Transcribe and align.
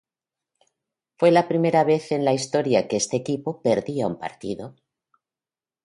Fue 1.19 1.29
la 1.29 1.47
primera 1.47 1.83
vez 1.83 2.11
en 2.11 2.25
la 2.25 2.33
historia 2.33 2.87
que 2.87 2.97
este 2.97 3.17
equipo 3.17 3.61
perdía 3.61 4.07
un 4.07 4.17
partido. 4.17 4.75